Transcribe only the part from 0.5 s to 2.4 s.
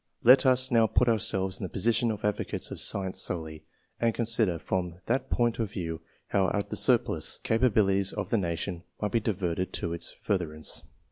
now put ourselves in the position of